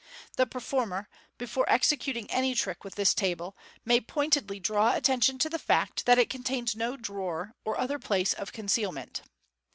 [0.35, 1.07] The performer,
[1.37, 3.55] before executing any trick with this table,
[3.85, 8.33] may pointedly draw attention to the fact that it contains no drawer or other place
[8.33, 9.21] of concealment.